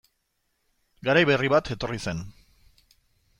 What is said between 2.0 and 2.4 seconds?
zen...